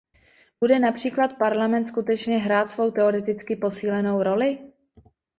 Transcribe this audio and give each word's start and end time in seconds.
Bude 0.59 0.79
například 0.79 1.37
Parlament 1.37 1.85
skutečně 1.87 2.37
hrát 2.37 2.65
svou 2.67 2.91
teoreticky 2.91 3.55
posílenou 3.55 4.23
roli? 4.23 4.59